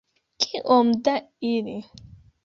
[0.43, 1.13] Kiom da
[1.51, 1.75] ili?